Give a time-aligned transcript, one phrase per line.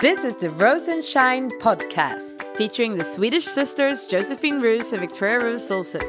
[0.00, 5.40] This is the Roos and Shine podcast, featuring the Swedish sisters Josephine Roos and Victoria
[5.40, 6.00] Roos Olsen.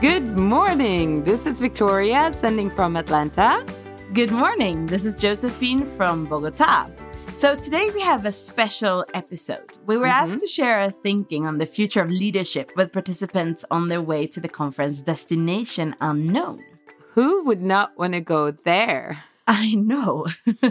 [0.00, 1.24] Good morning.
[1.24, 3.66] This is Victoria sending from Atlanta.
[4.12, 4.86] Good morning.
[4.86, 6.88] This is Josephine from Bogota.
[7.36, 9.74] So today we have a special episode.
[9.84, 10.40] We were asked mm-hmm.
[10.40, 14.40] to share our thinking on the future of leadership with participants on their way to
[14.40, 16.64] the conference Destination Unknown.
[17.10, 19.22] Who would not want to go there?
[19.46, 20.26] I know.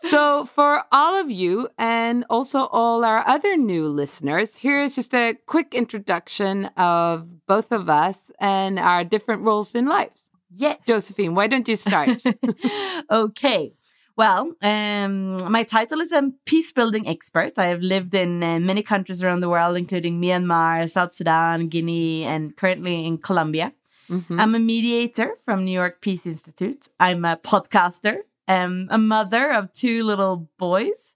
[0.00, 5.34] So, for all of you and also all our other new listeners, here's just a
[5.46, 10.30] quick introduction of both of us and our different roles in life.
[10.54, 10.86] yes.
[10.86, 12.22] Josephine, why don't you start?
[13.10, 13.72] okay.
[14.18, 17.56] Well, um, my title is a peace building expert.
[17.56, 22.24] I have lived in uh, many countries around the world, including Myanmar, South Sudan, Guinea,
[22.24, 23.72] and currently in Colombia.
[24.10, 24.40] Mhm.
[24.40, 26.88] I'm a mediator from New York Peace Institute.
[26.98, 28.16] I'm a podcaster,
[28.48, 31.14] um, a mother of two little boys,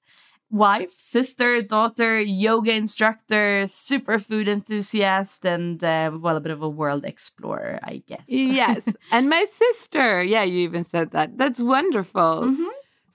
[0.51, 7.05] wife, sister, daughter, yoga instructor, superfood enthusiast, and uh, well, a bit of a world
[7.05, 8.27] explorer, I guess.
[8.29, 8.83] yes.
[9.11, 10.23] And my sister.
[10.23, 11.37] Yeah, you even said that.
[11.37, 12.33] That's wonderful.
[12.47, 12.69] Mhm.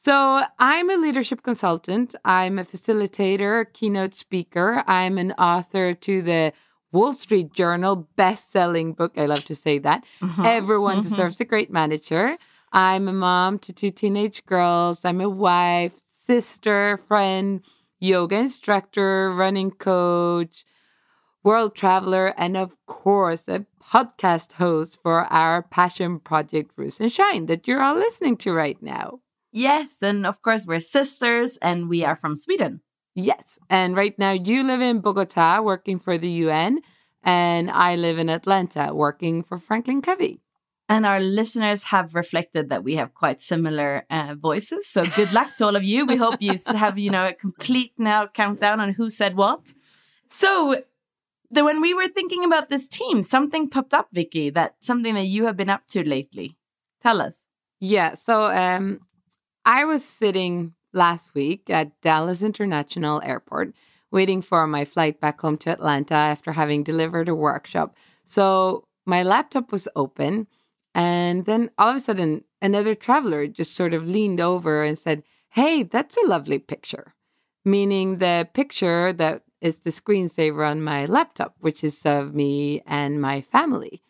[0.08, 2.16] So, I'm a leadership consultant.
[2.24, 4.82] I'm a facilitator, keynote speaker.
[4.88, 6.54] I'm an author to the
[6.94, 9.12] Wall Street Journal best-selling book.
[9.18, 10.06] I love to say that.
[10.22, 10.46] Mhm.
[10.46, 11.02] Everyone Mhm.
[11.10, 12.38] deserves a great manager.
[12.72, 15.04] I'm a mom to two teenage girls.
[15.04, 15.96] I'm a wife,
[16.26, 17.60] sister, friend,
[18.00, 20.64] yoga instructor, running coach,
[21.44, 27.48] world traveler, and of course, a podcast host for our passion project, Roos and Shine,
[27.48, 29.20] that you're all listening to right now.
[29.58, 32.82] Yes, and of course, we're sisters and we are from Sweden.
[33.16, 33.58] Yes.
[33.72, 36.82] And right now, you live in Bogota working for the UN,
[37.24, 40.42] and I live in Atlanta working for Franklin Covey.
[40.88, 44.88] And our listeners have reflected that we have quite similar uh, voices.
[44.88, 46.06] So good luck to all of you.
[46.06, 49.74] We hope you have, you know, a complete now countdown on who said what.
[50.28, 50.84] So
[51.50, 55.26] the, when we were thinking about this team, something popped up, Vicky, that something that
[55.26, 56.58] you have been up to lately.
[57.02, 57.48] Tell us.
[57.80, 58.14] Yeah.
[58.14, 59.00] So um,
[59.68, 63.74] I was sitting last week at Dallas International Airport
[64.12, 67.94] waiting for my flight back home to Atlanta after having delivered a workshop.
[68.24, 70.48] So my laptop was open.
[70.96, 75.24] And then all of a sudden, another traveler just sort of leaned over and said,
[75.50, 77.14] Hey, that's a lovely picture.
[77.66, 83.22] Meaning the picture that is the screensaver on my laptop, which is of me and
[83.22, 84.02] my family.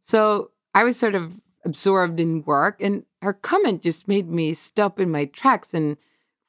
[0.00, 5.00] So I was sort of absorbed in work, and her comment just made me stop
[5.00, 5.96] in my tracks and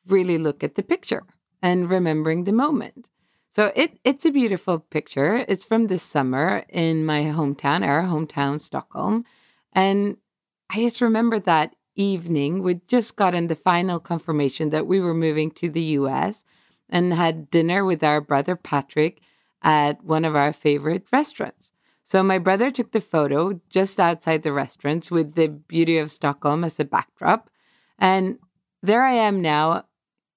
[0.07, 1.23] really look at the picture
[1.61, 3.09] and remembering the moment.
[3.49, 5.45] So it it's a beautiful picture.
[5.47, 9.23] It's from this summer in my hometown, our hometown, Stockholm.
[9.71, 10.17] And
[10.69, 15.51] I just remember that evening, we'd just gotten the final confirmation that we were moving
[15.51, 16.43] to the US
[16.89, 19.21] and had dinner with our brother Patrick
[19.61, 21.71] at one of our favorite restaurants.
[22.07, 26.63] So my brother took the photo just outside the restaurants with the beauty of Stockholm
[26.63, 27.49] as a backdrop.
[27.97, 28.37] And
[28.83, 29.85] there I am now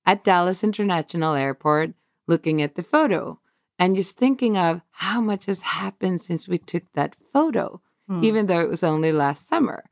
[0.06, 1.92] at Dallas International Airport
[2.26, 3.38] looking at the photo
[3.78, 8.24] and just thinking of how much has happened since we took that photo, Hmm.
[8.24, 9.84] even though it was only last summer.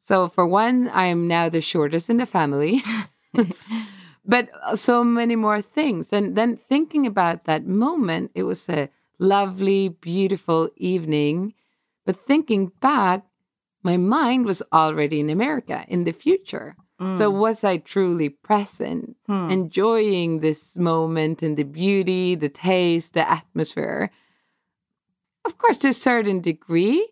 [0.00, 2.82] So, for one, I am now the shortest in the family,
[4.24, 6.12] but uh, so many more things.
[6.12, 8.88] And then thinking about that moment, it was a
[9.20, 11.54] lovely, beautiful evening.
[12.04, 13.24] But thinking back,
[13.84, 16.74] my mind was already in America in the future.
[17.16, 17.38] So Mm.
[17.38, 19.50] was I truly present, Hmm.
[19.50, 24.10] enjoying this moment and the beauty, the taste, the atmosphere?
[25.44, 27.08] Of course, to a certain degree,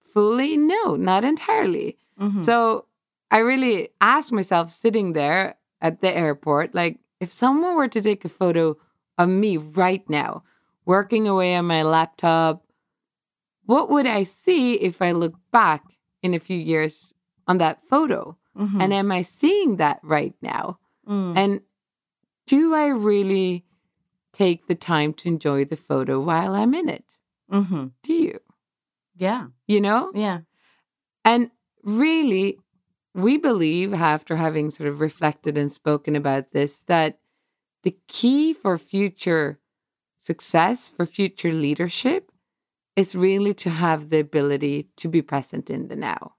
[0.00, 1.96] fully, no, not entirely.
[2.20, 2.40] Mhm.
[2.44, 2.86] So
[3.30, 8.24] I really asked myself sitting there at the airport, like, if someone were to take
[8.24, 8.76] a photo
[9.18, 10.44] of me right now,
[10.84, 12.62] working away on my laptop,
[13.66, 15.82] what would I see if I look back
[16.22, 17.14] in a few years
[17.46, 18.36] on that photo?
[18.56, 18.82] Mhm.
[18.82, 20.78] And am I seeing that right now?
[21.08, 21.36] Mm.
[21.36, 21.60] And
[22.46, 23.64] do I really
[24.32, 27.04] take the time to enjoy the photo while I'm in it?
[27.50, 27.92] Mhm.
[28.02, 28.40] Do you?
[29.16, 29.48] Yeah.
[29.66, 30.10] You know?
[30.14, 30.40] Yeah.
[31.24, 31.50] And
[31.84, 32.58] really,
[33.14, 37.18] we believe, after having sort of reflected and spoken about this, that
[37.82, 39.58] the key for future
[40.22, 42.30] success, for future leadership,
[42.94, 46.34] is really to have the ability to be present in the now.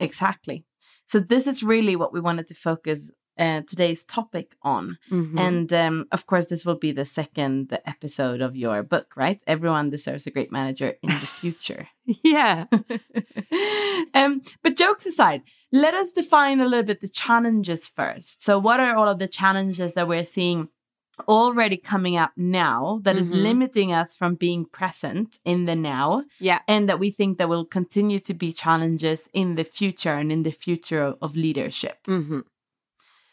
[0.00, 0.64] Exactly.
[1.04, 4.98] So this is really what we wanted to focus uh, today's topic on.
[5.10, 5.38] Mhm.
[5.38, 9.40] And um, of course, this will be the second episode of your book, right?
[9.46, 11.88] Everyone deserves a great manager in the future.
[12.24, 12.64] yeah.
[14.14, 15.42] um, but jokes aside,
[15.72, 18.42] let us define a little bit the challenges first.
[18.42, 20.68] So, what are all of the challenges that we're seeing
[21.26, 23.42] already coming up now that is Mhm.
[23.42, 26.24] limiting us from being present in the now?
[26.38, 26.60] Yeah.
[26.68, 30.42] And that we think that will continue to be challenges in the future and in
[30.42, 31.98] the future of, of leadership.
[32.06, 32.40] hmm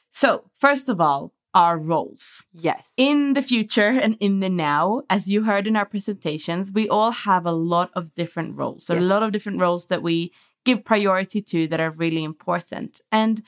[0.09, 2.43] So, first of all, our roles.
[2.53, 2.93] Yes.
[2.97, 7.11] In the future and in the now, as you heard in our presentations, we all
[7.11, 8.85] have a lot of different roles.
[8.85, 10.31] So, a lot of different roles that we
[10.65, 12.99] give priority to that are really important.
[13.11, 13.41] And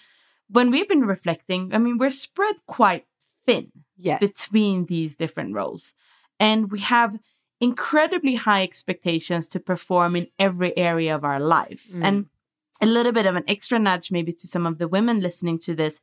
[0.49, 3.05] when we've been reflecting, I mean, we're spread quite
[3.45, 4.19] thin yes.
[4.19, 5.93] between these different roles.
[6.39, 7.17] And we have
[7.59, 11.87] incredibly high expectations to perform in every area of our life.
[11.91, 12.03] Mm.
[12.03, 12.25] And
[12.81, 15.73] a little bit of an extra nudge, maybe to some of the women listening to
[15.75, 15.99] this.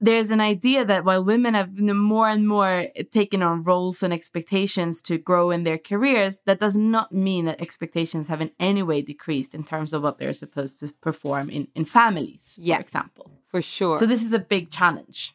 [0.00, 5.02] There's an idea that while women have more and more taken on roles and expectations
[5.02, 9.02] to grow in their careers, that does not mean that expectations have in any way
[9.02, 12.76] decreased in terms of what they're supposed to perform in, in families, Yeah.
[12.76, 13.30] for example.
[13.48, 13.98] for sure.
[13.98, 15.34] So this is a big challenge.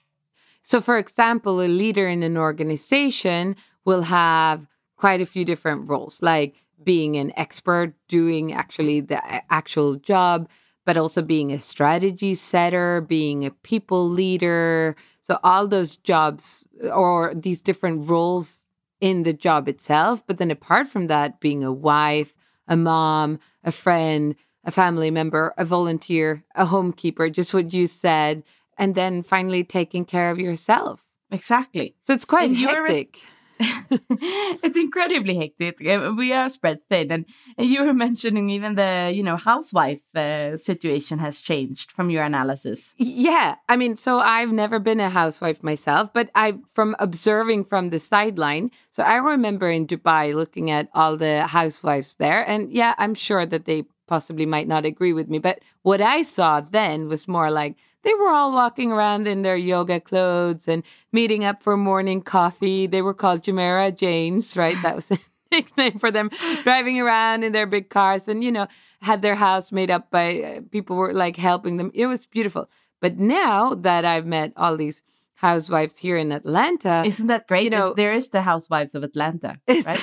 [0.63, 3.55] So, for example, a leader in an organization
[3.85, 4.65] will have
[4.97, 9.21] quite a few different roles, like being an expert, doing actually the
[9.51, 10.47] actual job,
[10.85, 14.95] but also being a strategy setter, being a people leader.
[15.19, 18.63] So, all those jobs uh, or these different roles
[19.01, 20.25] in the job itself.
[20.25, 22.33] But then, apart from that, being a wife,
[22.69, 24.33] a mom, a friend,
[24.63, 28.43] a family member, a volunteer, a homekeeper, just what you said
[28.77, 31.03] and then finally taking care of yourself.
[31.31, 31.95] Exactly.
[32.01, 33.19] So it's quite And hectic.
[33.89, 35.85] it's incredibly hectic.
[35.85, 37.25] Uh, We are spread thin, and,
[37.57, 42.23] and you were mentioning even the you know housewife uh, situation has changed from your
[42.23, 42.93] analysis.
[42.97, 47.89] yeah, I mean, so I've never been a housewife myself, but I from observing from
[47.89, 48.71] the sideline.
[48.89, 53.45] So I remember in Dubai looking at all the housewives there, and yeah, I'm sure
[53.45, 57.49] that they possibly might not agree with me, but what I saw then was more
[57.51, 62.21] like they were all walking around in their yoga clothes and meeting up for morning
[62.21, 62.87] coffee.
[62.87, 64.77] They were called Jumeirah Janes, right?
[64.83, 65.19] That was a
[65.51, 66.29] nickname for them,
[66.63, 68.67] driving around in their big cars and, you know,
[69.01, 71.91] had their house made up by uh, people were like helping them.
[71.93, 72.69] It was beautiful.
[73.01, 75.01] But now that I've met all these
[75.47, 77.63] housewives here in Atlanta, Isn't that great?
[77.65, 80.01] you know- Is- there is the Housewives of Atlanta, right?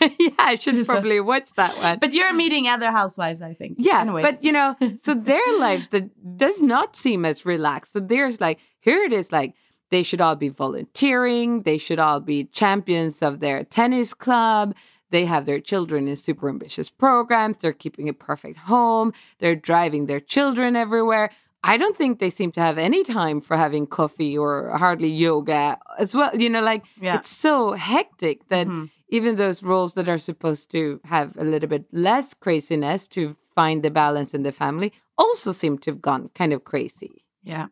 [0.20, 1.98] yeah, I should probably watch that one.
[1.98, 3.76] but you're meeting other housewives, I think.
[3.78, 4.22] Yeah, Anyways.
[4.26, 6.04] but you know, so their lives that
[6.36, 7.92] does not seem as relaxed.
[7.94, 9.54] So there's like here it is like
[9.90, 10.48] they should all be
[10.96, 14.74] volunteering, they should all be champions of their tennis club.
[15.10, 17.58] They have their children in super ambitious programs.
[17.58, 19.12] They're keeping a perfect home.
[19.40, 21.28] They're driving their children everywhere.
[21.64, 25.78] I don't think they seem to have any time for having coffee or hardly yoga
[25.98, 26.30] as well.
[26.34, 27.16] You know, like Yeah.
[27.16, 28.90] it's so hectic that Mhm.
[29.08, 33.82] even those roles that are supposed to have a little bit less craziness to find
[33.82, 37.24] the balance in the family also seem to have gone kind of crazy.
[37.44, 37.66] Yeah.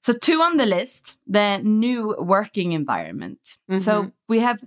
[0.00, 3.58] So two on the list, the new working environment.
[3.76, 4.12] So Mhm.
[4.28, 4.58] we have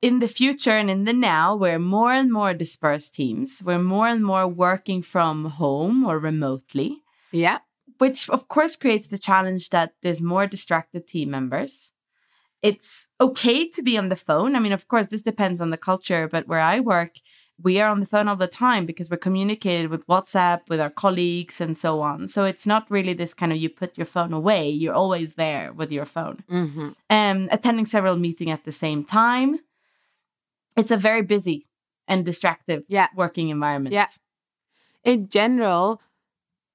[0.00, 3.62] in the future and in the now, we're more and more dispersed teams.
[3.62, 7.02] We're more and more working from home or remotely,
[7.32, 7.58] Yeah.
[7.98, 11.92] Which of course creates the challenge that there's more distracted team members.
[12.62, 14.56] It's okay to be on the phone.
[14.56, 17.12] I mean, of course, this depends on the culture, but where I work,
[17.62, 20.90] we are on the phone all the time because we're communicated with WhatsApp, with our
[20.90, 22.26] colleagues, and so on.
[22.28, 25.72] So it's not really this kind of you put your phone away, you're always there
[25.72, 26.42] with your phone.
[26.48, 29.60] hmm Um, attending several meetings at the same time.
[30.76, 31.66] It's a very busy
[32.06, 33.08] and distractive Yeah.
[33.14, 33.92] working environment.
[33.92, 34.08] Yeah.
[35.04, 36.00] In general,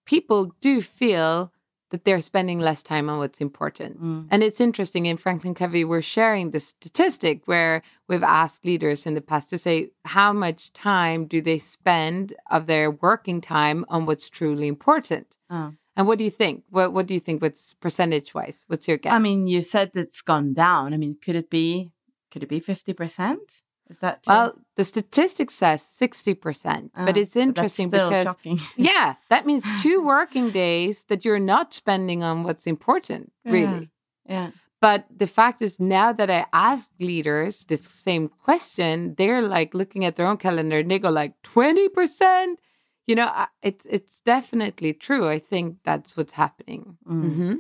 [0.06, 1.52] people do feel
[1.92, 4.02] that they're spending less time on what's important.
[4.02, 4.28] Mm.
[4.32, 9.14] And it's interesting in Franklin Covey, we're sharing this statistic where we've asked leaders in
[9.14, 14.08] the past to say how much time do they spend of their working time on
[14.08, 15.28] what's truly important.
[15.52, 15.74] Oh.
[15.96, 16.64] And what do you think?
[16.72, 17.44] What What do you think?
[17.44, 18.66] What's percentage wise?
[18.68, 19.14] What's your guess?
[19.14, 20.96] I mean, you said it's gone down.
[20.96, 21.92] I mean, could it be?
[22.32, 23.62] Could it be fifty percent?
[23.90, 28.10] Is that too- well, the statistics says sixty percent, but Ah, it's interesting that's still
[28.10, 28.60] because shocking.
[28.78, 33.90] yeah, that means two working days that you're not spending on what's important, really.
[34.28, 34.52] yeah.
[34.82, 40.04] But the fact is, now that I ask leaders this same question, they're like looking
[40.06, 42.60] at their own calendar and they go like twenty percent.
[43.08, 43.30] You know,
[43.62, 45.28] it's it's definitely true.
[45.30, 46.98] I think that's what's happening.
[47.08, 47.36] Mm.
[47.36, 47.54] hmm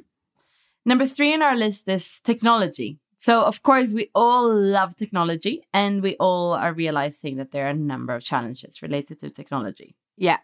[0.86, 3.00] Number three in our list is technology.
[3.18, 7.70] So, of course, we all love technology and we all are realizing that there are
[7.70, 9.96] a number of challenges related to technology.
[10.18, 10.40] Yeah,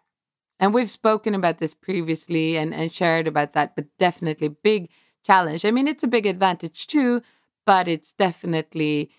[0.59, 4.89] and we've spoken about this previously and and shared about that, but definitely big
[5.25, 5.65] challenge.
[5.65, 7.21] I mean, it's a big advantage too,
[7.65, 9.09] but it's definitely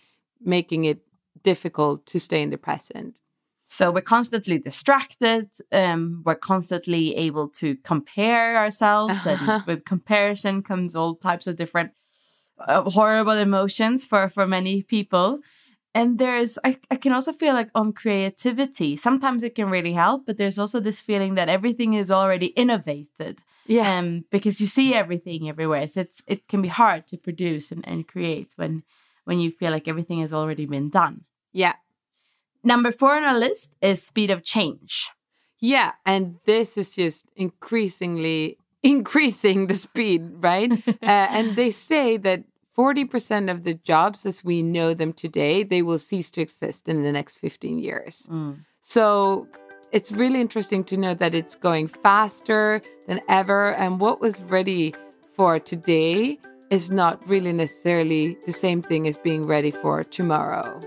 [0.40, 1.00] making it
[1.42, 3.18] difficult to stay in the present.
[3.64, 5.48] So, we're constantly distracted.
[5.70, 11.92] Um, we're constantly able to compare ourselves, and with comparison comes all types of different
[12.66, 15.40] uh, horrible emotions for, for many people.
[15.92, 20.24] And there's, I, I can also feel like on creativity, sometimes it can really help,
[20.24, 23.42] but there's also this feeling that everything is already innovated.
[23.66, 25.86] Yeah, um, because you see everything everywhere.
[25.86, 28.82] So it's it can be hard to produce and, and create when
[29.24, 31.24] when you feel like everything has already been done.
[31.52, 31.74] yeah.
[32.62, 35.10] Number four on our list is speed of change.
[35.60, 40.72] Yeah, and this is just increasingly increasing the speed, right?
[40.88, 42.44] uh, and they say that
[42.76, 47.02] 40% of the jobs as we know them today, they will cease to exist in
[47.02, 48.26] the next 15 years.
[48.80, 49.48] So
[49.92, 54.94] it's really interesting to know that it's going faster than ever and what was ready
[55.34, 56.38] for today
[56.70, 60.80] is not really necessarily the same thing as being ready for tomorrow.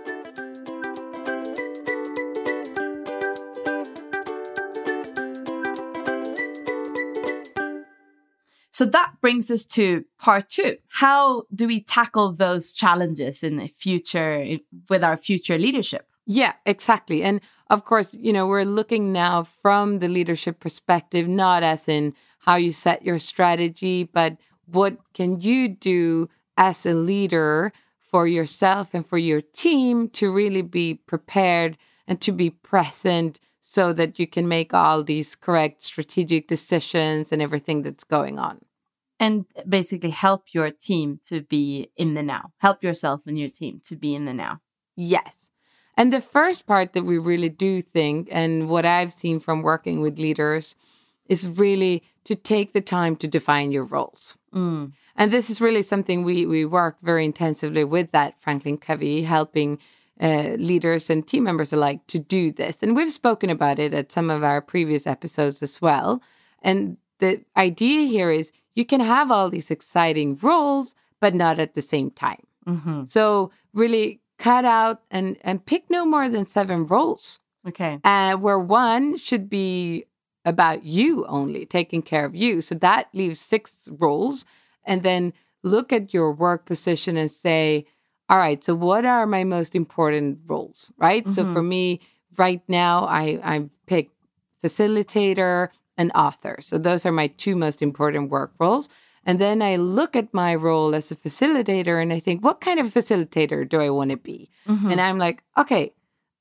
[8.74, 10.78] So that brings us to part two.
[10.88, 14.58] How do we tackle those challenges in the future
[14.90, 16.08] with our future leadership?
[16.26, 17.22] Yeah, exactly.
[17.22, 17.40] And
[17.70, 22.56] of course, you know, we're looking now from the leadership perspective, not as in how
[22.56, 27.72] you set your strategy, but what can you do as a leader
[28.10, 31.78] for yourself and for your team to really be prepared
[32.08, 37.42] and to be present so that you can make all these correct strategic decisions and
[37.42, 38.63] everything that's going on.
[39.24, 39.46] And
[39.78, 42.52] basically help your team to be in the now.
[42.58, 44.60] Help yourself and your team to be in the now.
[44.96, 45.50] Yes.
[45.96, 50.02] And the first part that we really do think, and what I've seen from working
[50.02, 50.76] with leaders,
[51.28, 54.38] is really to take the time to define your roles.
[54.54, 54.92] Mm.
[55.16, 59.80] And this is really something we, we work very intensively with that Franklin Covey, helping
[60.20, 62.84] uh, leaders and team members alike to do this.
[62.84, 66.22] And we've spoken about it at some of our previous episodes as well.
[66.62, 67.32] And the
[67.68, 72.10] idea here is you can have all these exciting roles, but not at the same
[72.26, 72.44] time.
[72.66, 74.08] hmm So really
[74.48, 77.40] cut out and and pick no more than seven roles.
[77.70, 77.94] Okay.
[78.04, 80.06] Uh, where one should be
[80.46, 82.62] about you only, taking care of you.
[82.62, 84.46] So that leaves six roles.
[84.86, 85.32] And then
[85.74, 87.86] look at your work position and say,
[88.30, 90.92] all right, so what are my most important roles?
[90.98, 91.24] Right.
[91.36, 91.54] So Mhm.
[91.54, 92.00] for me,
[92.38, 93.56] right now, I, I
[93.88, 94.10] pick
[94.64, 96.58] facilitator and author.
[96.62, 98.90] So those are my two most important work roles.
[99.26, 102.80] And then I look at my role as a facilitator and I think, what kind
[102.80, 104.50] of facilitator do I want to be?
[104.68, 104.92] Mhm.
[104.92, 105.94] And I'm like, okay,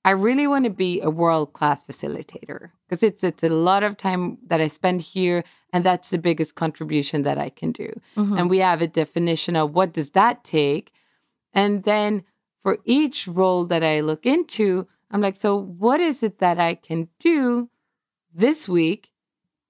[0.04, 3.97] I really want to be a world class facilitator because it's it's a lot of
[3.97, 7.92] time that I spend here, and that's the biggest contribution that I can do.
[8.16, 8.37] Mhm.
[8.40, 10.90] And we have a definition of what does that take,
[11.54, 12.25] and then
[12.64, 16.75] for each role that I look into, I'm like, so what is it that I
[16.75, 17.68] can do
[18.35, 19.12] this week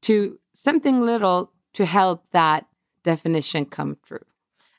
[0.03, 2.67] to something little to help that
[3.03, 4.25] definition come true?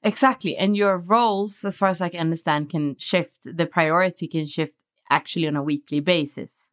[0.03, 0.57] Exactly.
[0.57, 3.47] And your roles, as far as I can understand, can shift.
[3.57, 4.75] The priority can shift
[5.09, 6.67] actually on a weekly basis.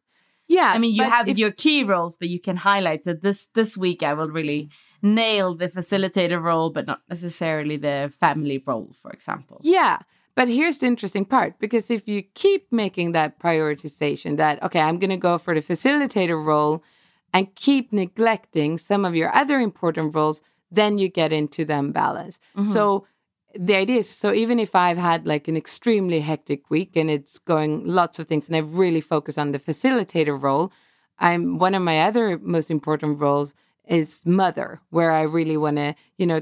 [0.47, 3.47] Yeah, I mean, you have if- your key roles, but you can highlight that this
[3.47, 4.69] this week I will really
[5.01, 9.61] nail the facilitator role, but not necessarily the family role, for example.
[9.63, 9.99] Yeah.
[10.35, 14.99] But here's the interesting part because if you keep making that prioritization that, okay, I'm
[14.99, 16.83] going to go for the facilitator role
[17.33, 22.39] and keep neglecting some of your other important roles, then you get into the imbalance.
[22.55, 22.67] Mhm.
[22.67, 23.05] So
[23.53, 27.37] the idea is so even if I've had like an extremely hectic week and it's
[27.39, 30.71] going lots of things and I've really focused on the facilitator role,
[31.19, 33.53] I'm one of my other most important roles
[33.87, 36.41] is mother, where I really want to, you know,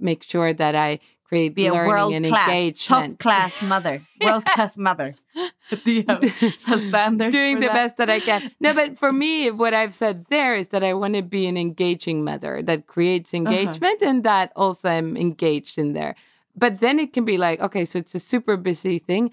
[0.00, 0.98] make sure that I
[1.30, 5.14] create Be a world and class, top class mother, world class mother.
[5.84, 6.24] Do you have
[6.66, 7.30] a standard?
[7.30, 7.74] doing the that?
[7.80, 8.50] best that I can.
[8.58, 11.56] No, but for me, what I've said there is that I want to be an
[11.56, 13.46] engaging mother that creates Uh-huh.
[13.46, 16.16] engagement and that also I'm engaged in there.
[16.56, 19.30] But then it can be like, okay, so it's a super busy thing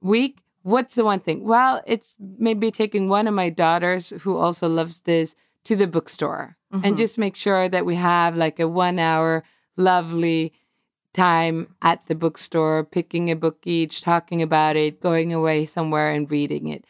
[0.00, 0.38] week.
[0.62, 1.42] What's the one thing?
[1.42, 5.34] Well, it's maybe taking one of my daughters who also loves this
[5.64, 6.86] to the bookstore Mm-hmm.
[6.86, 9.42] and just make sure that we have like a one hour
[9.76, 10.54] lovely
[11.12, 16.30] time at the bookstore, picking a book each, talking about it, going away somewhere and
[16.30, 16.84] reading it.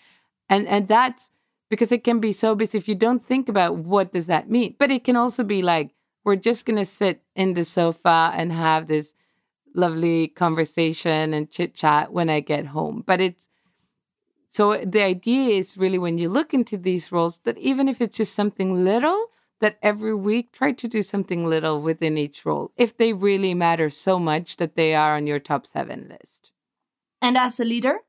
[0.49, 1.31] And and that's
[1.71, 4.77] because it can be so busy if you don't think about what does that mean.
[4.79, 8.87] But it can also be like we're just gonna sit in the sofa and have
[8.87, 9.15] this
[9.75, 13.03] lovely conversation and chit chat when I get home.
[13.07, 13.49] But it's
[14.49, 18.19] so the idea is really when you look into these roles that even if it's
[18.19, 19.29] just something little,
[19.63, 23.89] that every week try to do something little within each role if they really matter
[23.89, 26.51] so much that they are on your top seven list.
[27.23, 28.01] And as a leader,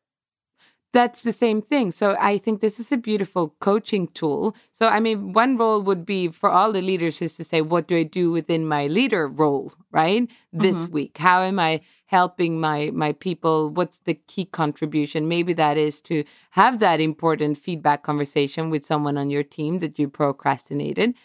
[0.94, 1.90] That's the same thing.
[1.90, 4.56] So I think this is a beautiful coaching tool.
[4.72, 7.88] So I mean, one role would be for all the leaders is to say, what
[7.88, 10.30] do I do within my leader role, right?
[10.52, 10.94] This mm-hmm.
[10.94, 13.72] week, how am I helping my my people?
[13.72, 15.28] What's the key contribution?
[15.28, 19.98] Maybe that is to have that important feedback conversation with someone on your team that
[19.98, 21.16] you procrastinated.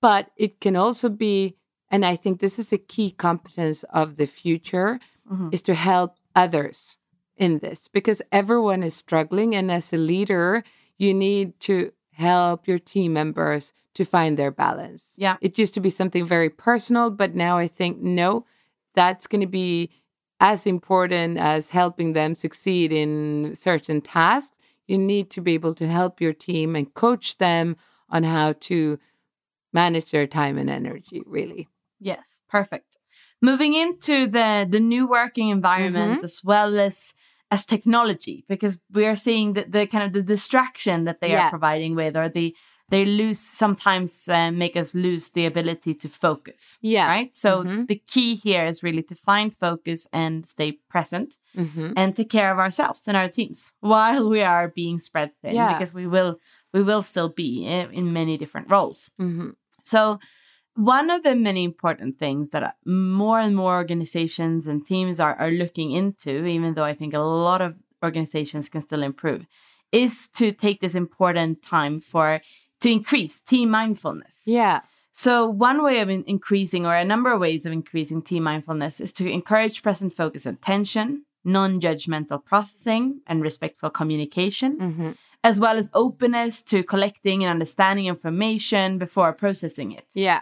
[0.00, 1.56] But it can also be,
[1.90, 5.00] and I think this is a key competence of the future,
[5.30, 5.52] Mhm.
[5.52, 6.98] is to help others
[7.36, 9.54] in this because everyone is struggling.
[9.54, 10.62] And as a leader,
[10.98, 15.14] you need to help your team members to find their balance.
[15.16, 15.36] Yeah.
[15.40, 18.44] It used to be something very personal, but now I think, no,
[18.94, 19.90] that's going to be
[20.40, 24.58] as important as helping them succeed in certain tasks.
[24.86, 27.76] You need to be able to help your team and coach them
[28.08, 28.98] on how to
[29.72, 31.68] manage their time and energy, really.
[32.00, 32.96] Yes, perfect.
[33.40, 37.14] Moving into the the new working environment as well as
[37.50, 41.46] as technology, because we are seeing that the kind of the distraction that they Yeah.
[41.46, 42.54] are providing with, or the
[42.90, 46.78] they lose sometimes uh, make us lose the ability to focus.
[46.80, 47.06] Yeah.
[47.06, 47.36] Right.
[47.36, 47.86] So Mhm.
[47.86, 52.50] the key here is really to find focus and stay present hmm and take care
[52.52, 55.72] of ourselves and our teams while we are being spread thin, Yeah.
[55.72, 56.38] because we will
[56.72, 59.10] we will still be in, in many different roles.
[59.18, 59.50] hmm
[59.88, 60.18] So,
[60.74, 65.50] one of the many important things that more and more organizations and teams are, are
[65.50, 67.74] looking into, even though I think a lot of
[68.04, 69.46] organizations can still improve,
[69.90, 72.40] is to take this important time for
[72.80, 74.36] to increase team mindfulness.
[74.44, 74.82] Yeah.
[75.12, 79.00] So, one way of in- increasing, or a number of ways of increasing team mindfulness,
[79.00, 85.10] is to encourage present focus and attention, non judgmental processing, and respectful communication hmm
[85.44, 90.06] as well as openness to collecting and understanding information before processing it.
[90.14, 90.40] Yeah.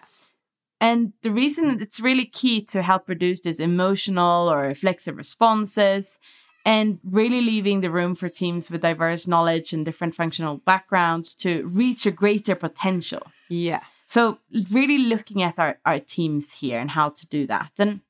[0.80, 6.18] And the reason it's really key to help reduce these emotional or reflexive responses
[6.64, 11.66] and really leaving the room for teams with diverse knowledge and different functional backgrounds to
[11.66, 13.22] reach a greater potential.
[13.48, 13.82] Yeah.
[14.08, 14.38] So,
[14.70, 17.70] really looking at our, our teams here and how to do that.
[17.78, 18.00] And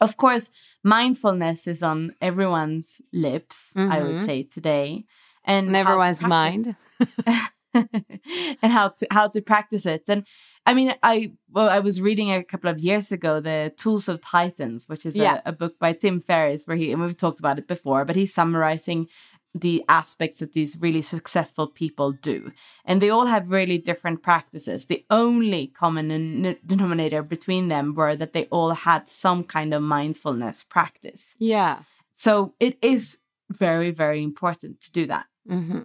[0.00, 0.50] of course,
[0.82, 4.26] mindfulness is on everyone's lips, I would Mhm.
[4.26, 5.04] say today.
[5.44, 6.76] And everyone's mind.
[7.74, 10.04] and how to how to practice it.
[10.08, 10.26] And
[10.66, 14.20] I mean, I well, I was reading a couple of years ago the Tools of
[14.20, 15.40] Titans, which is Yeah.
[15.44, 18.16] a, a book by Tim Ferriss, where he and we've talked about it before, but
[18.16, 19.08] he's summarizing
[19.54, 22.52] the aspects that these really successful people do,
[22.86, 24.86] and they all have really different practices.
[24.86, 29.82] The only common den- denominator between them were that they all had some kind of
[29.82, 31.34] mindfulness practice.
[31.38, 31.80] Yeah.
[32.12, 33.18] So it is
[33.50, 35.26] very, very important to do that.
[35.48, 35.80] Hmm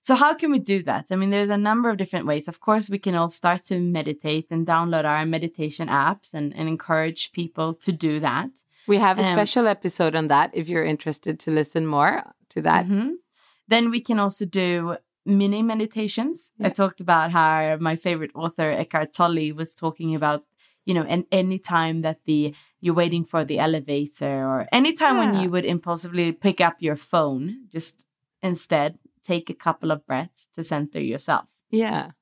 [0.00, 1.04] So, how can we do that?
[1.10, 2.48] I mean, there's a number of different ways.
[2.48, 6.68] Of course, we can all start to meditate and download our meditation apps and, and
[6.68, 8.50] encourage people to do that.
[8.86, 12.22] We have a Um, special episode on that if you're interested to listen more
[12.54, 12.86] to that.
[12.86, 13.10] Mhm.
[13.72, 16.52] Then we can also do mini meditations.
[16.66, 20.40] I talked about how my favorite author, Eckhart Tolle, was talking about,
[20.86, 25.34] you know, and any time that the you're waiting for the elevator or anytime when
[25.34, 25.42] Yeah.
[25.42, 27.42] you would impulsively pick up your phone,
[27.76, 28.06] just
[28.42, 31.44] instead take a couple of breaths to center yourself.
[31.70, 32.12] Yeah.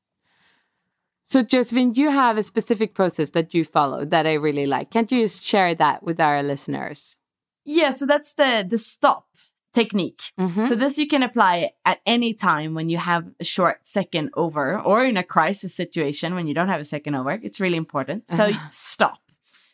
[1.23, 4.91] So, Josephine, you have a specific process that you follow that I really like.
[4.91, 7.17] Can't you just share that with our listeners?
[7.65, 9.27] Yeah, so that's the the stop
[9.75, 10.23] technique.
[10.39, 10.67] Mhm.
[10.69, 14.81] So this you can apply at any time when you have a short second over
[14.81, 17.33] or in a crisis situation when you don't have a second over.
[17.43, 18.29] It's really important.
[18.29, 18.69] So Uh-huh.
[18.71, 19.19] stop.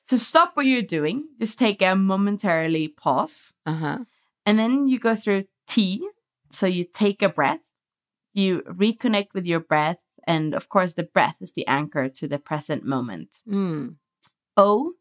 [0.04, 1.28] So stop what you're doing.
[1.38, 3.98] Just take a momentarily pause Uh huh.
[4.46, 6.00] and then you go through T.
[6.52, 7.60] So you take a breath,
[8.32, 12.38] you reconnect with your breath And of course, the breath is the anchor to the
[12.38, 13.28] present moment.
[13.48, 13.96] Mm.
[14.56, 14.92] O,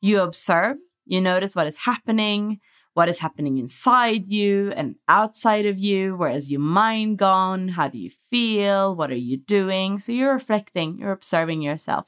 [0.00, 2.60] you observe, you notice what is happening,
[2.94, 6.16] what is happening inside you and outside of you.
[6.16, 7.68] Where is your mind gone?
[7.68, 8.94] How do you feel?
[8.94, 9.98] What are you doing?
[9.98, 12.06] So you're reflecting, you're observing yourself.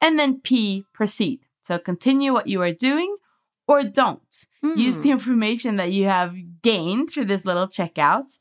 [0.00, 1.40] And then P, proceed.
[1.62, 3.16] So continue what you are doing
[3.66, 4.46] or don't.
[4.62, 5.12] Use the Mm.
[5.18, 8.38] information that you have gained through this little checkouts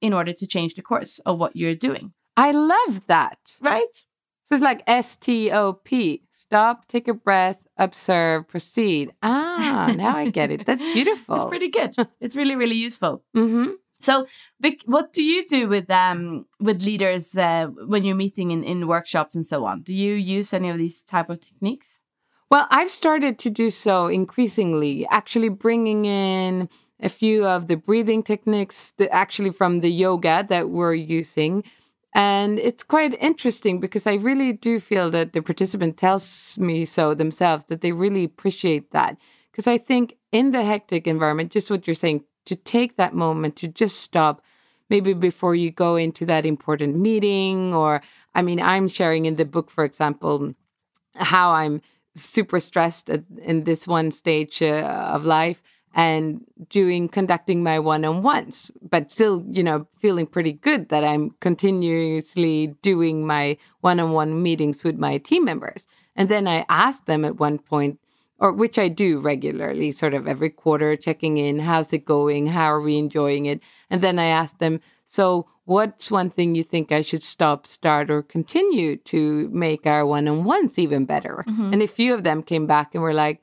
[0.00, 2.12] in order to change the course of what you're doing.
[2.36, 3.38] I love that.
[3.60, 4.04] Right?
[4.44, 6.22] So it's like S T O P.
[6.30, 9.10] Stop, take a breath, observe, proceed.
[9.22, 10.66] Ah, now I get it.
[10.66, 11.36] That's beautiful.
[11.36, 11.94] It's pretty good.
[12.20, 13.24] It's really, really useful.
[13.34, 13.72] Mm-hmm.
[13.98, 14.26] So,
[14.84, 19.34] what do you do with um with leaders uh, when you're meeting in, in workshops
[19.34, 19.82] and so on?
[19.82, 21.98] Do you use any of these type of techniques?
[22.48, 26.68] Well, I've started to do so increasingly, actually bringing in
[27.00, 31.62] a few of the breathing techniques, that actually from the yoga that we're using.
[32.14, 37.14] And it's quite interesting because I really do feel that the participant tells me so
[37.14, 39.18] themselves that they really appreciate that.
[39.52, 43.56] Because I think in the hectic environment, just what you're saying, to take that moment
[43.56, 44.40] to just stop,
[44.88, 48.00] maybe before you go into that important meeting, or
[48.34, 50.54] I mean, I'm sharing in the book, for example,
[51.16, 51.82] how I'm
[52.14, 55.62] super stressed at, in this one stage uh, of life
[55.96, 62.68] and doing conducting my one-on-ones but still you know feeling pretty good that i'm continuously
[62.82, 65.88] doing my one-on-one meetings with my team members.
[66.14, 67.98] And then i asked them at one point
[68.38, 72.46] or which i do regularly sort of every quarter checking in how's it going?
[72.48, 73.60] How are we enjoying it?
[73.90, 78.08] And then i asked them so what's one thing you think I should stop, start,
[78.08, 81.44] or continue to make our one on ones even better?
[81.46, 81.72] Mm-hmm.
[81.72, 83.42] And a few of them came back and were like,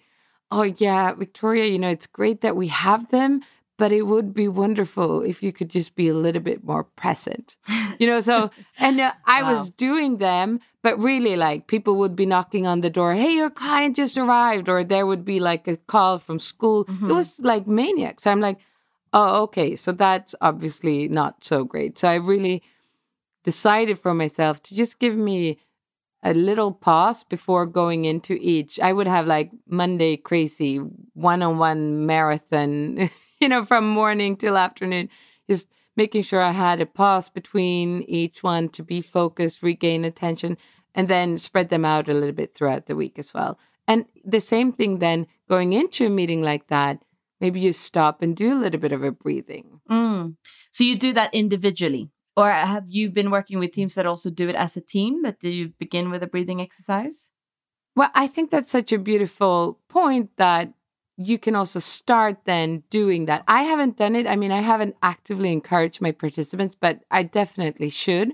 [0.53, 3.41] oh, yeah, Victoria, you know, it's great that we have them,
[3.77, 7.57] but it would be wonderful if you could just be a little bit more present.
[7.99, 9.53] You know, so, and uh, I Wow.
[9.53, 13.49] was doing them, but really like people would be knocking on the door, hey, your
[13.49, 16.87] client just arrived, or there would be like a call from school.
[17.09, 18.59] It was like maniacs So I'm like,
[19.11, 21.97] oh, okay, so that's obviously not so great.
[21.97, 22.61] So I really
[23.43, 25.59] decided for myself to just give me
[26.23, 28.79] a little pause before going into each.
[28.79, 30.77] I would have like Monday crazy
[31.13, 33.09] one on one marathon,
[33.41, 35.09] you know, from morning till afternoon,
[35.49, 40.57] just making sure I had a pause between each one to be focused, regain attention,
[40.95, 43.59] and then spread them out a little bit throughout the week as well.
[43.87, 47.03] And the same thing then going into a meeting like that,
[47.41, 49.81] maybe you stop and do a little bit of a breathing.
[49.89, 50.37] Mm.
[50.71, 54.49] So you do that individually, or have you been working with teams that also do
[54.49, 55.21] it as a team?
[55.23, 57.29] That do you begin with a breathing exercise?
[57.95, 60.73] Well, I think that's such a beautiful point that
[61.15, 63.43] you can also start then doing that.
[63.47, 64.25] I haven't done it.
[64.25, 68.33] I mean, I haven't actively encouraged my participants, but I definitely should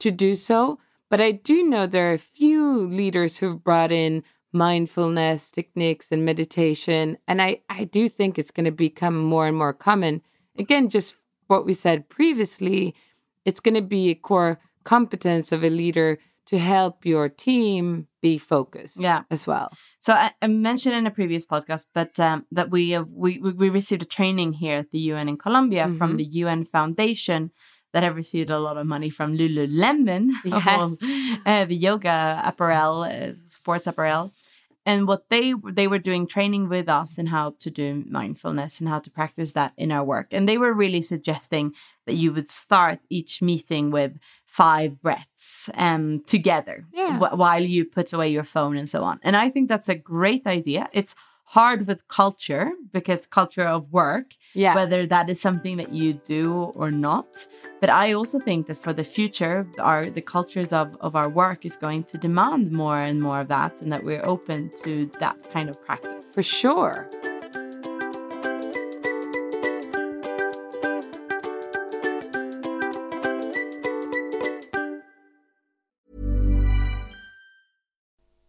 [0.00, 0.78] to do so.
[1.08, 4.22] But I do know there are a few leaders who've brought in
[4.52, 7.16] mindfulness techniques and meditation.
[7.26, 10.22] And I, I do think it's going to become more and more common.
[10.58, 12.94] Again, just what we said previously,
[13.44, 18.36] it's going to be a core competence of a leader to help your team be
[18.38, 19.22] focused Yeah.
[19.30, 19.70] as well.
[20.00, 23.52] So I, I mentioned in a previous podcast, but um, that we, have, we we
[23.52, 26.16] we received a training here at the UN in Colombia from Mhm.
[26.18, 27.50] the UN Foundation
[27.92, 30.66] that have received a lot of money from Lululemon, Yes.
[30.66, 30.96] all,
[31.46, 34.32] uh, the yoga apparel, uh, sports apparel.
[34.86, 38.88] And what they they were doing training with us and how to do mindfulness and
[38.88, 40.28] how to practice that in our work.
[40.32, 41.74] And they were really suggesting
[42.06, 44.12] that you would start each meeting with
[44.46, 47.18] five breaths um, together Yeah.
[47.18, 49.20] wh- while you put away your phone and so on.
[49.22, 50.88] And I think that's a great idea.
[50.92, 51.14] It's
[51.56, 54.74] hard with culture because culture of work, Yeah.
[54.78, 56.46] whether that is something that you do
[56.80, 57.30] or not.
[57.80, 61.60] But I also think that for the future, our the cultures of, of our work
[61.70, 64.92] is going to demand more and more of that, and that we're open to
[65.24, 66.24] that kind of practice.
[66.34, 66.96] for sure.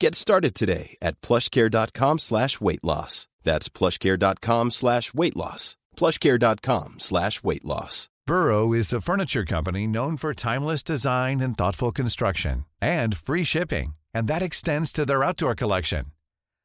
[0.00, 3.26] Get started today at plushcare.com slash weight loss.
[3.42, 5.76] That's plushcare.com slash weight loss.
[5.96, 8.08] plushcare.com slash weight loss.
[8.26, 13.94] Burrow is a furniture company known for timeless design and thoughtful construction and free shipping,
[14.14, 16.06] and that extends to their outdoor collection.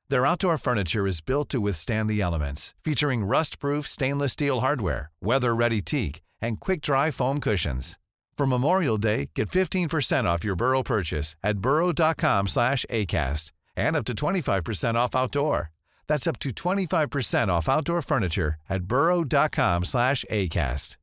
[0.10, 5.82] Their outdoor furniture is built to withstand the elements, featuring rust-proof stainless steel hardware, weather-ready
[5.82, 7.98] teak, and quick-dry foam cushions.
[8.38, 14.06] For Memorial Day, get 15% off your Burrow purchase at burrow.com slash ACAST and up
[14.06, 15.72] to 25% off outdoor.
[16.08, 20.98] That's up to 25% off outdoor furniture at burrow.com slash ACAST.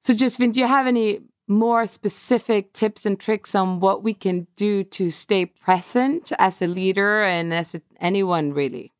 [0.00, 4.46] So, Josephine, do you have any more specific tips and tricks on what we can
[4.56, 8.92] do to stay present as a leader and as a, anyone really?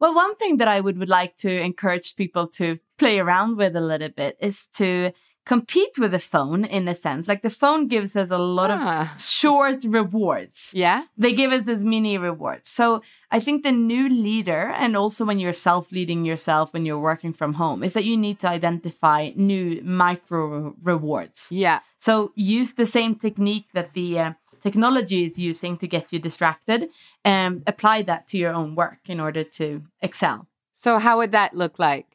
[0.00, 3.74] Well, one thing that I would, would like to encourage people to play around with
[3.76, 5.12] a little bit is to
[5.44, 7.26] compete with the phone in a sense.
[7.30, 9.14] Like the phone gives us a lot Ah.
[9.14, 10.70] of short rewards.
[10.72, 10.98] Yeah.
[11.22, 12.68] They give us this mini rewards.
[12.80, 13.02] So
[13.36, 17.32] I think the new leader, and also when you're self leading yourself when you're working
[17.40, 21.48] from home, is that you need to identify new micro rewards.
[21.50, 21.80] Yeah.
[21.98, 26.88] So use the same technique that the uh, technology is using to get you distracted
[27.24, 30.46] and apply that to your own work in order to excel.
[30.74, 32.06] So, how would that look like?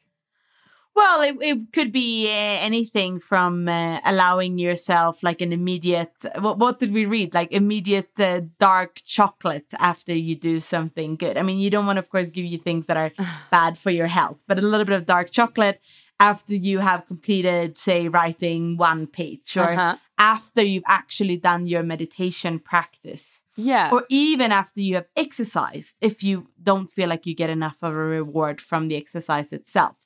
[0.98, 6.58] Well, it, it could be uh, anything from uh, allowing yourself like an immediate, what,
[6.58, 7.34] what did we read?
[7.34, 11.36] Like immediate uh, dark chocolate after you do something good.
[11.38, 13.12] I mean, you don't want to, of course, give you things that are
[13.50, 15.80] bad for your health, but a little bit of dark chocolate
[16.18, 19.96] after you have completed, say, writing one page or Uh-huh.
[20.18, 23.40] after you've actually done your meditation practice.
[23.54, 23.90] Yeah.
[23.92, 27.92] Or even after you have exercised, if you don't feel like you get enough of
[27.92, 29.96] a reward from the exercise itself.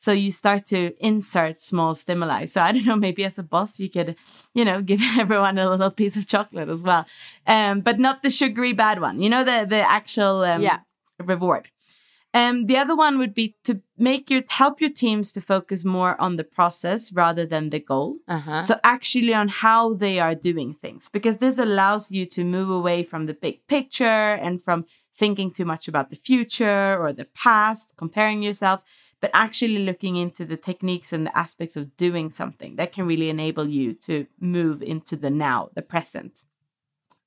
[0.00, 2.46] So you start to insert small stimuli.
[2.46, 4.16] So I don't know, maybe as a boss, you could,
[4.54, 7.04] you know, give everyone a little piece of chocolate as well,
[7.46, 9.20] um, but not the sugary bad one.
[9.20, 10.80] You know, the the actual um, Yeah.
[11.22, 11.68] reward.
[12.32, 16.18] Um, the other one would be to make your help your teams to focus more
[16.20, 18.18] on the process rather than the goal.
[18.28, 18.62] Uh-huh.
[18.62, 23.02] So actually on how they are doing things, because this allows you to move away
[23.02, 24.86] from the big picture and from
[25.16, 28.80] thinking too much about the future or the past, comparing yourself,
[29.20, 33.28] but actually looking into the techniques and the aspects of doing something that can really
[33.28, 36.44] enable you to move into the now, the present.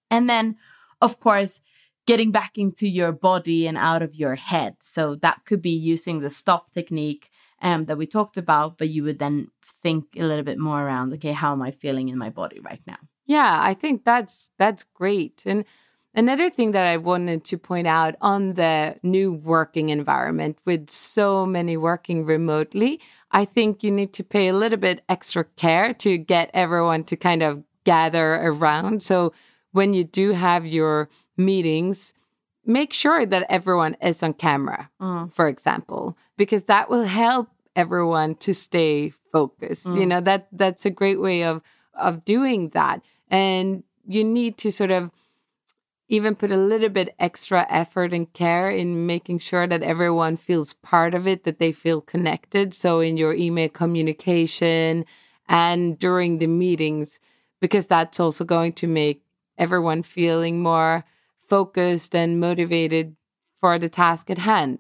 [0.10, 0.58] And then,
[1.02, 1.62] of course,
[2.06, 4.76] getting back into your body and out of your head.
[4.82, 7.30] So that could be using the stop technique
[7.62, 9.48] um, that we talked about, but you would then
[9.82, 12.82] think a little bit more around, okay, how am I feeling in my body right
[12.86, 12.98] now?
[13.26, 15.44] Yeah, I think that's that's great.
[15.46, 15.64] And
[16.16, 21.46] another thing that I wanted to point out on the new working environment with so
[21.46, 23.00] many working remotely,
[23.32, 27.16] I think you need to pay a little bit extra care to get everyone to
[27.16, 29.04] kind of gather around.
[29.04, 29.34] So
[29.72, 32.14] when you do have your meetings,
[32.66, 35.34] make sure that everyone is on camera, mm.
[35.34, 39.88] for example, because that will help everyone to stay focused.
[39.88, 40.08] You mm.
[40.08, 41.62] know, that that's a great way of
[41.96, 43.02] of doing that.
[43.30, 45.12] And you need to sort of
[46.14, 50.74] even put a little bit extra effort and care in making sure that everyone feels
[50.74, 52.74] part of it, that they feel connected.
[52.74, 55.06] So in your email communication
[55.50, 57.20] and during the meetings,
[57.60, 59.24] because that's also going to make
[59.58, 61.04] everyone feeling more
[61.48, 63.16] focused and motivated
[63.60, 64.80] for the task at hand.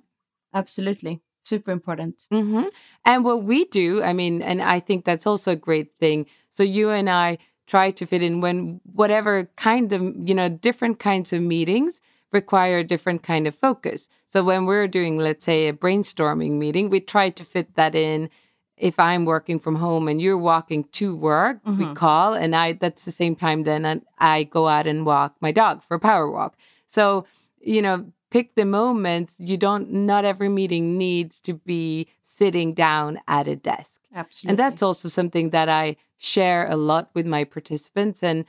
[0.53, 1.21] Absolutely.
[1.41, 2.25] Super important.
[2.31, 2.63] hmm
[3.05, 6.25] And what we do, I mean, and I think that's also a great thing.
[6.49, 10.99] So you and I try to fit in when whatever kind of, you know, different
[10.99, 14.09] kinds of meetings require a different kind of focus.
[14.27, 18.29] So when we're doing, let's say, a brainstorming meeting, we try to fit that in.
[18.75, 21.93] If I'm working from home and you're walking to work, we mm-hmm.
[21.93, 25.51] call, and I that's the same time then I, I go out and walk my
[25.51, 26.57] dog for a power walk.
[26.87, 27.25] So,
[27.61, 29.35] you know, pick the moments.
[29.39, 34.01] You don't, not every meeting needs to be sitting down at a desk.
[34.13, 34.49] Absolutely.
[34.49, 38.45] And that's also something that I share a lot with my participants and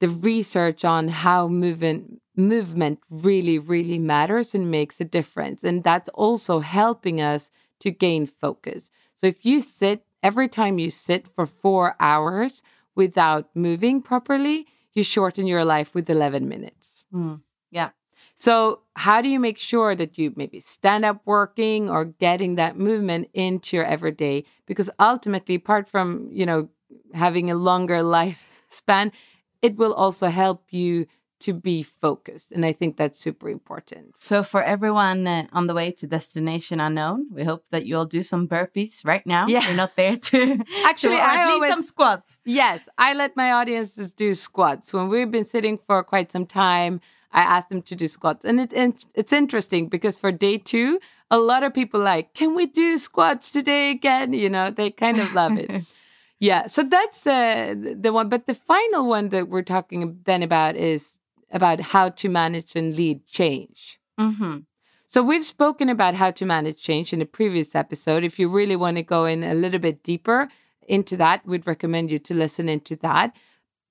[0.00, 6.08] the research on how movement movement really really matters and makes a difference and that's
[6.10, 8.90] also helping us to gain focus.
[9.14, 12.62] So if you sit every time you sit for 4 hours
[12.94, 17.04] without moving properly, you shorten your life with 11 minutes.
[17.12, 17.42] Mm.
[17.70, 17.90] Yeah.
[18.40, 22.74] So, how do you make sure that you maybe stand up working or getting that
[22.74, 24.44] movement into your everyday?
[24.64, 26.70] Because ultimately, apart from, you know,
[27.12, 29.12] having a longer lifespan,
[29.60, 31.06] it will also help you
[31.40, 32.50] to be focused.
[32.50, 34.14] And I think that's super important.
[34.16, 38.22] So, for everyone uh, on the way to Destination Unknown, we hope that you'll do
[38.22, 39.48] some burpees right now.
[39.48, 39.66] Yeah.
[39.66, 42.38] You're not there to Actually, to, I at least some squats.
[42.46, 44.94] Yes, I let my audiences do squats.
[44.94, 48.44] When we've been sitting for quite some time, I ask them to do squats.
[48.44, 50.98] And it, it, it's interesting because for day two,
[51.30, 54.32] a lot of people like, can we do squats today again?
[54.32, 55.84] You know, they kind of love it.
[56.40, 58.28] yeah, so that's uh, the one.
[58.28, 61.20] But the final one that we're talking then about is
[61.52, 63.98] about how to manage and lead change.
[64.18, 64.58] hmm
[65.06, 68.24] So we've spoken about how to manage change in a previous episode.
[68.24, 70.48] If you really want to go in a little bit deeper
[70.88, 73.36] into that, we'd recommend you to listen into that.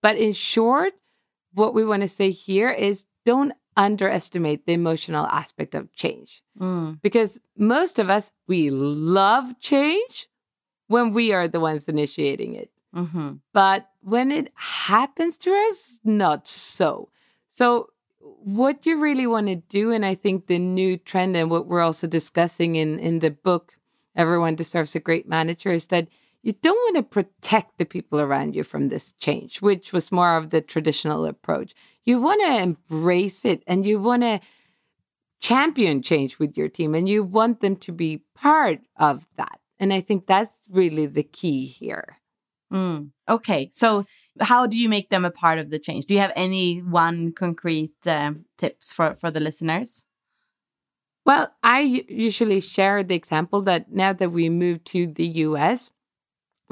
[0.02, 0.94] But in short,
[1.54, 3.54] what we want to say here is don't
[3.86, 7.00] underestimate the emotional aspect of change Mm.
[7.02, 7.32] because
[7.76, 10.28] most of us we love change
[10.88, 12.70] when we are the ones initiating it.
[12.94, 13.82] hmm But
[14.14, 14.48] when it
[14.90, 17.10] happens to us, not so.
[17.48, 17.66] So,
[18.62, 21.82] what you really want to do, and I think the new trend and what we're
[21.90, 23.78] also discussing in, in the book,
[24.16, 26.08] Everyone Deserves a Great Manager, is that
[26.42, 30.38] you don't want to protect the people around you from this change, which was more
[30.38, 31.74] of the traditional approach.
[32.10, 34.40] You want to embrace it and you want to
[35.42, 39.60] champion change with your team and you want them to be part of that.
[39.80, 42.18] And I think that's really the key here.
[42.74, 43.12] Mm.
[43.30, 44.06] Okay, so
[44.40, 46.08] how do you make them a part of the change?
[46.08, 50.08] Do you have any one concrete um, tips for for the listeners?
[51.28, 55.92] Well, I usually share the example that now that we moved to the US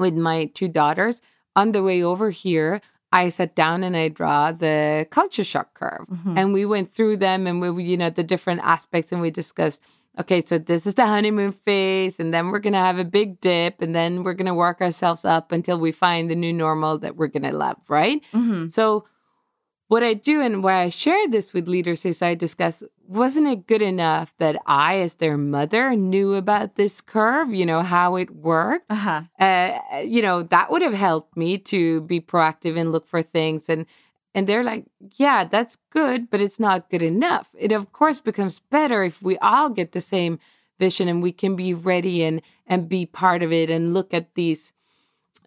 [0.00, 1.22] with my two daughters,
[1.54, 2.80] on the way over here,
[3.12, 6.06] I sat down and I draw the culture shock curve.
[6.10, 6.38] Mhm.
[6.38, 9.80] And we went through them and we, you know, the different aspects and we discussed,
[10.20, 13.40] okay, so this is the honeymoon phase, and then we're going to have a big
[13.40, 16.98] dip, and then we're going to work ourselves up until we find the new normal
[16.98, 18.20] that we're going to love, right?
[18.32, 19.04] hmm So,
[19.88, 23.66] what I do and why I share this with leaders is I discuss wasn't it
[23.66, 28.30] good enough that I, as their mother, knew about this curve, you know, how it
[28.30, 28.90] worked?
[28.90, 29.22] Uh-huh.
[29.40, 33.68] Uh, you know, that would have helped me to be proactive and look for things.
[33.68, 33.86] And
[34.34, 34.84] and they're like,
[35.16, 37.50] yeah, that's good, but it's not good enough.
[37.58, 40.38] It of course becomes better if we all get the same
[40.78, 44.34] vision and we can be ready and and be part of it and look at
[44.34, 44.74] these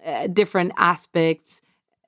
[0.04, 1.62] uh, different aspects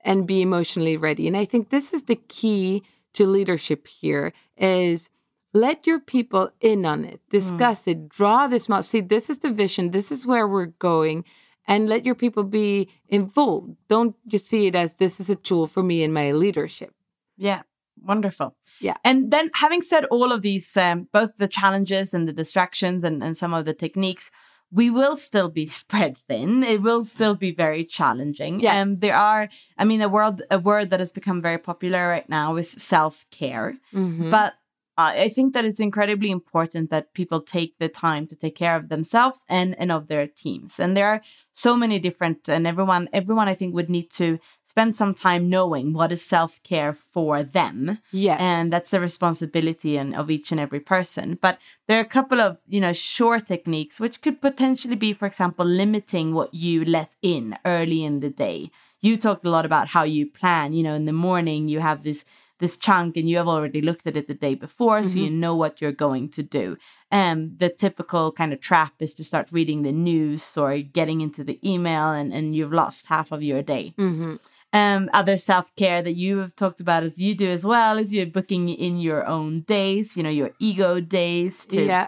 [0.04, 1.28] and be emotionally ready.
[1.28, 5.10] And I think this is the key to leadership here is
[5.54, 8.84] let your people in on it, discuss it, draw this model.
[8.84, 11.24] See, this is the vision, this is where we're going,
[11.68, 13.76] and let your people be involved.
[13.88, 16.94] Don't just see it as this is a tool for me in my leadership.
[17.38, 17.62] Yeah,
[18.02, 18.56] wonderful.
[18.80, 18.98] Yeah.
[19.04, 23.24] And then, having said all of these, um, both the challenges and the distractions and,
[23.24, 24.32] and some of the techniques,
[24.73, 26.63] we will still be spread thin.
[26.63, 28.59] It will still be very challenging.
[28.59, 28.73] Yes.
[28.73, 32.27] And there are, I mean, a word a word that has become very popular right
[32.27, 33.77] now is self care.
[33.93, 34.31] Mhm.
[34.31, 34.55] But
[34.97, 38.89] I think that it's incredibly important that people take the time to take care of
[38.89, 40.79] themselves and and of their teams.
[40.79, 41.21] And there are
[41.53, 45.93] so many different, and everyone everyone I think would need to spend some time knowing
[45.93, 48.38] what is self care for them, Yeah.
[48.39, 51.38] and that's the responsibility and of each and every person.
[51.41, 55.25] But there are a couple of you know short techniques which could potentially be, for
[55.25, 58.69] example, limiting what you let in early in the day.
[59.01, 60.73] You talked a lot about how you plan.
[60.73, 62.23] You know, in the morning you have this
[62.60, 65.56] this chunk and you have already looked at it the day before so you know
[65.56, 66.78] what you're going to do
[67.12, 71.44] um the typical kind of trap is to start reading the news or getting into
[71.44, 74.39] the email and and you've lost half of your day Mhm.
[74.74, 78.26] um other self-care that you have talked about as you do as well is you're
[78.38, 82.08] booking in your own days you know your ego days to, yeah.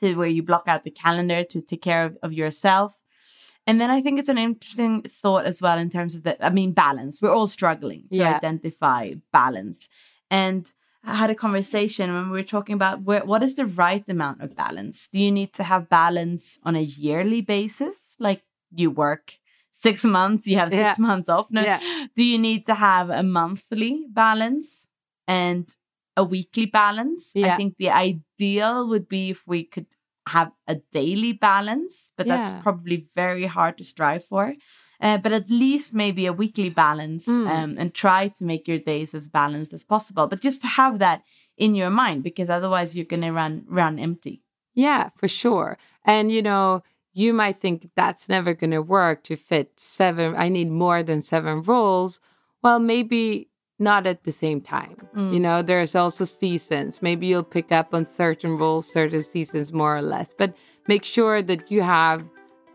[0.00, 2.90] to where you block out the calendar to take care of, of yourself
[3.66, 6.50] and then I think it's an interesting thought as well in terms of the, I
[6.50, 7.20] mean, balance.
[7.22, 8.36] We're all struggling to Yeah.
[8.36, 9.88] identify balance.
[10.30, 10.70] And
[11.04, 14.40] I had a conversation when we were talking about where, what is the right amount
[14.42, 15.08] of balance?
[15.08, 18.16] Do you need to have balance on a yearly basis?
[18.18, 18.42] Like
[18.74, 19.38] you work
[19.72, 21.06] six months, you have six Yeah.
[21.06, 21.50] months off.
[21.50, 21.80] No, Yeah.
[22.16, 24.86] do you need to have a monthly balance?
[25.26, 25.74] And
[26.16, 27.34] a weekly balance.
[27.34, 29.86] I think the ideal would be if we could
[30.28, 32.62] have a daily balance, but that's Yeah.
[32.62, 34.54] probably very hard to strive for.
[35.00, 37.48] Uh, but at least maybe a weekly balance Mm.
[37.48, 40.26] um, and try to make your days as balanced as possible.
[40.26, 41.22] But just to have that
[41.58, 44.40] in your mind because otherwise you're going to run run empty.
[44.74, 45.76] Yeah, for sure.
[46.04, 50.34] And you know, you might think that's never going to work to fit seven.
[50.36, 52.20] I need more than seven roles.
[52.62, 53.48] Well, maybe
[53.78, 54.96] not at the same time.
[55.14, 55.40] You mm.
[55.40, 57.02] know, there's also seasons.
[57.02, 60.32] Maybe you'll pick up on certain roles, certain seasons more or less.
[60.36, 60.56] But
[60.86, 62.24] make sure that you have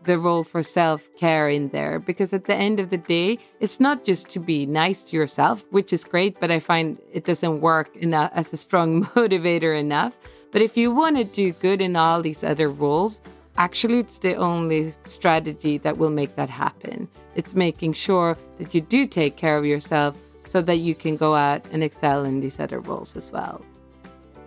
[0.04, 3.80] the role for self care in there because at the end of the day, it's
[3.80, 7.60] not just to be nice to yourself, which is great, but I find it doesn't
[7.60, 10.18] work enough as a strong motivator enough.
[10.50, 13.22] But if you want to do good in all these other roles,
[13.56, 17.08] actually, it's the only strategy that will make that happen.
[17.34, 20.16] It's making sure that you do take care of yourself
[20.50, 23.64] so that you can go out and excel in these other roles as well.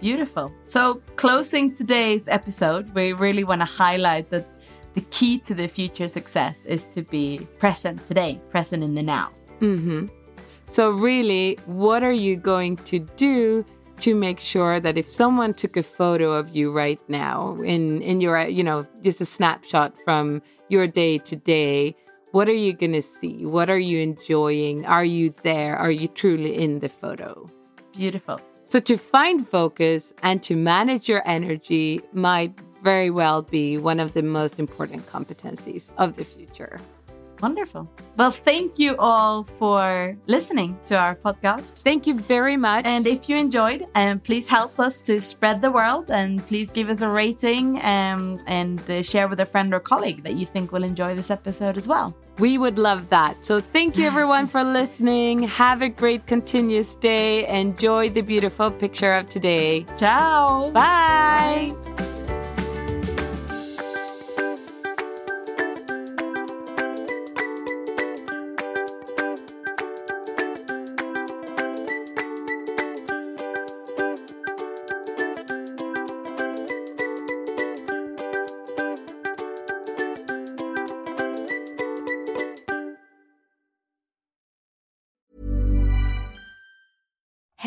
[0.01, 0.53] Beautiful.
[0.65, 4.45] So, closing today's episode, we really want to highlight that
[4.95, 9.31] the key to the future success is to be present today, present in the now.
[9.59, 10.07] hmm
[10.65, 13.63] So, really, what are you going to do
[13.99, 18.19] to make sure that if someone took a photo of you right now in in
[18.19, 21.95] your you know just a snapshot from your day to day,
[22.33, 23.45] what are you going to see?
[23.45, 24.87] What are you enjoying?
[24.87, 25.77] Are you there?
[25.77, 27.47] Are you truly in the photo?
[27.93, 28.39] Beautiful.
[28.63, 34.13] So, to find focus and to manage your energy might very well be one of
[34.13, 36.79] the most important competencies of the future.
[37.43, 37.87] Wonderful.
[38.17, 41.83] Well, thank you all for listening to our podcast.
[41.83, 42.85] Thank you very much.
[42.85, 46.89] And if you enjoyed, um, please help us to spread the word and please give
[46.89, 50.71] us a rating um, and uh, share with a friend or colleague that you think
[50.71, 52.15] will enjoy this episode as well.
[52.39, 53.45] We would love that.
[53.45, 55.43] So, thank you everyone for listening.
[55.43, 57.47] Have a great continuous day.
[57.47, 59.85] Enjoy the beautiful picture of today.
[59.97, 60.71] Ciao.
[60.71, 61.75] Bye.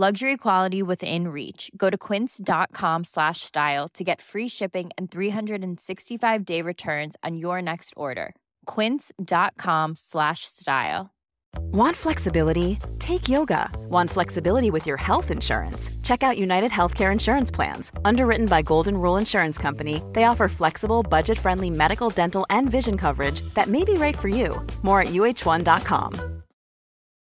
[0.00, 1.72] Luxury quality within reach.
[1.76, 7.60] Go to quince.com slash style to get free shipping and 365 day returns on your
[7.60, 8.36] next order.
[8.66, 11.10] Quince.com slash style.
[11.72, 12.78] Want flexibility?
[13.00, 13.70] Take yoga.
[13.88, 15.90] Want flexibility with your health insurance?
[16.04, 17.90] Check out United Healthcare Insurance Plans.
[18.04, 22.96] Underwritten by Golden Rule Insurance Company, they offer flexible, budget friendly medical, dental, and vision
[22.96, 24.64] coverage that may be right for you.
[24.82, 26.37] More at uh1.com.